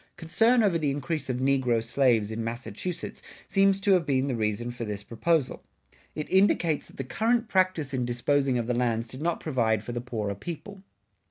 [60:2] 0.15 0.17
Concern 0.17 0.63
over 0.63 0.79
the 0.79 0.89
increase 0.89 1.29
of 1.29 1.37
negro 1.37 1.83
slaves 1.83 2.31
in 2.31 2.43
Massachusetts 2.43 3.21
seems 3.47 3.79
to 3.79 3.91
have 3.91 4.03
been 4.03 4.25
the 4.27 4.35
reason 4.35 4.71
for 4.71 4.83
this 4.83 5.03
proposal. 5.03 5.63
It 6.15 6.27
indicates 6.31 6.87
that 6.87 6.97
the 6.97 7.03
current 7.03 7.47
practice 7.47 7.93
in 7.93 8.03
disposing 8.03 8.57
of 8.57 8.65
the 8.65 8.73
lands 8.73 9.07
did 9.07 9.21
not 9.21 9.39
provide 9.39 9.83
for 9.83 9.91
the 9.91 10.01
poorer 10.01 10.33
people. 10.33 10.81